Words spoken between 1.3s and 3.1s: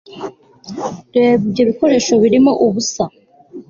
ibyo bikoresho birimo ubusa